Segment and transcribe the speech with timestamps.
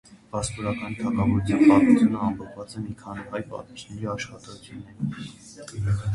[0.35, 5.95] Վասպուրականի թագավորության պատմությունը ամփոփված է մի քանի հայ պատմիչների աշխատություններում։